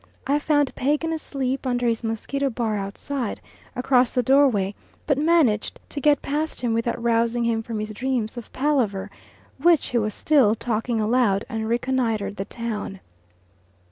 [0.25, 3.39] I found Pagan asleep under his mosquito bar outside,
[3.75, 4.73] across the doorway,
[5.05, 9.11] but managed to get past him without rousing him from his dreams of palaver
[9.61, 12.99] which he was still talking aloud, and reconnoitred the town.